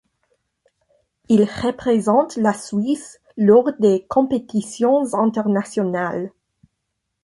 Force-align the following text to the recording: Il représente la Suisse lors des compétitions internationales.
Il 1.29 1.43
représente 1.43 2.35
la 2.35 2.55
Suisse 2.55 3.21
lors 3.37 3.71
des 3.77 4.03
compétitions 4.09 5.13
internationales. 5.13 6.31